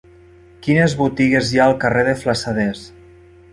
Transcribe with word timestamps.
Quines 0.67 0.95
botigues 1.01 1.51
hi 1.53 1.61
ha 1.61 1.67
al 1.73 1.77
carrer 1.85 2.07
de 2.11 2.17
Flassaders? 2.25 2.85